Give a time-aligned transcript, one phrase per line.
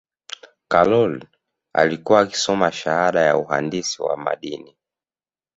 [0.67, 1.23] karol
[1.73, 4.75] alikiuwa akisoma shahada ya uhandisi wa mandini